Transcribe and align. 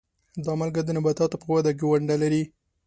دا 0.45 0.51
مالګه 0.59 0.81
د 0.85 0.89
نباتاتو 0.97 1.41
په 1.41 1.47
وده 1.55 1.71
کې 1.77 1.85
ونډه 1.87 2.15
لري. 2.21 2.43